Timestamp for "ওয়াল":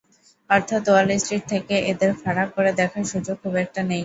0.87-1.09